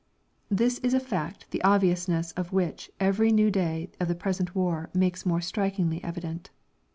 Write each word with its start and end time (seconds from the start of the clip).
This 0.49 0.79
is 0.79 0.95
a 0.95 0.99
fact 0.99 1.45
the 1.51 1.61
obviousness 1.61 2.31
of 2.31 2.51
which 2.51 2.89
every 2.99 3.31
new 3.31 3.51
day 3.51 3.91
of 3.99 4.07
the 4.07 4.15
present 4.15 4.55
war 4.55 4.89
makes 4.95 5.27
more 5.27 5.41
strikingly 5.41 6.03
evident. 6.03 6.49